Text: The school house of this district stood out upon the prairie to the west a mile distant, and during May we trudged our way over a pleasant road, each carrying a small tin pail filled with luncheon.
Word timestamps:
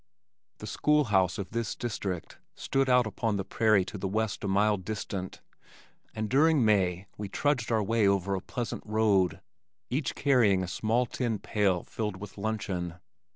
The 0.57 0.65
school 0.65 1.03
house 1.13 1.37
of 1.37 1.51
this 1.51 1.75
district 1.75 2.39
stood 2.55 2.89
out 2.89 3.05
upon 3.05 3.37
the 3.37 3.45
prairie 3.45 3.85
to 3.85 3.99
the 3.99 4.07
west 4.07 4.43
a 4.43 4.47
mile 4.47 4.75
distant, 4.77 5.41
and 6.15 6.27
during 6.27 6.65
May 6.65 7.05
we 7.19 7.29
trudged 7.29 7.71
our 7.71 7.83
way 7.83 8.07
over 8.07 8.33
a 8.33 8.41
pleasant 8.41 8.81
road, 8.83 9.41
each 9.91 10.15
carrying 10.15 10.63
a 10.63 10.67
small 10.67 11.05
tin 11.05 11.37
pail 11.37 11.83
filled 11.83 12.17
with 12.17 12.39
luncheon. 12.39 12.95